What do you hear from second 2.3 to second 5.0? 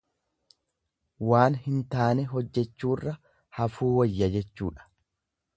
hojjechuurra hafuu wayya jechuudha.